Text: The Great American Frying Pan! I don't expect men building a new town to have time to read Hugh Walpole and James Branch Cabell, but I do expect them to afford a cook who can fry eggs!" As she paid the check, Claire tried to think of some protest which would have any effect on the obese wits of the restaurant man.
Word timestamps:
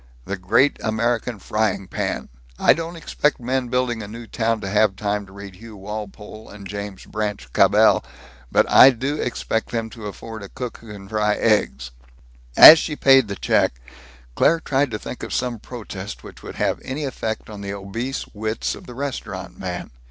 The 0.25 0.35
Great 0.35 0.77
American 0.83 1.37
Frying 1.37 1.87
Pan! 1.87 2.29
I 2.57 2.73
don't 2.73 2.95
expect 2.95 3.39
men 3.39 3.67
building 3.67 4.01
a 4.01 4.07
new 4.07 4.25
town 4.25 4.59
to 4.61 4.67
have 4.67 4.95
time 4.95 5.27
to 5.27 5.31
read 5.31 5.57
Hugh 5.57 5.77
Walpole 5.77 6.49
and 6.49 6.67
James 6.67 7.05
Branch 7.05 7.47
Cabell, 7.53 8.03
but 8.51 8.67
I 8.67 8.89
do 8.89 9.17
expect 9.21 9.69
them 9.69 9.91
to 9.91 10.07
afford 10.07 10.41
a 10.41 10.49
cook 10.49 10.77
who 10.79 10.91
can 10.91 11.07
fry 11.07 11.35
eggs!" 11.35 11.91
As 12.57 12.79
she 12.79 12.95
paid 12.95 13.27
the 13.27 13.35
check, 13.35 13.79
Claire 14.33 14.59
tried 14.59 14.89
to 14.89 14.97
think 14.97 15.21
of 15.21 15.31
some 15.35 15.59
protest 15.59 16.23
which 16.23 16.41
would 16.41 16.55
have 16.55 16.81
any 16.83 17.05
effect 17.05 17.47
on 17.47 17.61
the 17.61 17.71
obese 17.75 18.25
wits 18.33 18.73
of 18.73 18.87
the 18.87 18.95
restaurant 18.95 19.59
man. 19.59 19.91